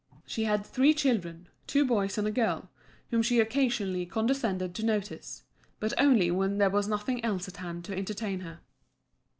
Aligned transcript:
She 0.25 0.45
had 0.45 0.65
three 0.65 0.95
children, 0.95 1.47
two 1.67 1.85
boys 1.85 2.17
and 2.17 2.27
a 2.27 2.31
girl, 2.31 2.71
whom 3.11 3.21
she 3.21 3.39
occasionally 3.39 4.07
condescended 4.07 4.73
to 4.73 4.83
notice; 4.83 5.43
but 5.79 5.93
only 6.01 6.31
when 6.31 6.57
there 6.57 6.71
was 6.71 6.87
nothing 6.87 7.23
else 7.23 7.47
at 7.47 7.57
hand 7.57 7.85
to 7.85 7.95
entertain 7.95 8.39
her. 8.39 8.61